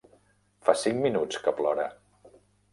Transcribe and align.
Fa 0.69 0.75
cinc 0.85 1.03
minuts 1.05 1.43
que 1.45 1.55
plora. 1.61 1.89